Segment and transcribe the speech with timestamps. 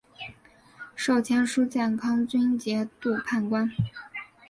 [0.95, 3.69] 授签书建康军节度判官。